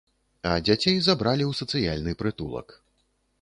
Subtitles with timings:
[0.51, 2.67] А дзяцей забралі ў сацыяльны прытулак.